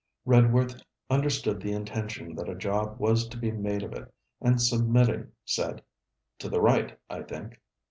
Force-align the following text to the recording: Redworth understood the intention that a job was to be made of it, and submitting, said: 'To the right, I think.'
Redworth 0.25 0.81
understood 1.11 1.61
the 1.61 1.73
intention 1.73 2.33
that 2.35 2.49
a 2.49 2.55
job 2.55 2.95
was 2.99 3.27
to 3.27 3.37
be 3.37 3.51
made 3.51 3.83
of 3.83 3.93
it, 3.93 4.11
and 4.41 4.59
submitting, 4.59 5.31
said: 5.45 5.83
'To 6.39 6.49
the 6.49 6.59
right, 6.59 6.99
I 7.07 7.21
think.' 7.21 7.61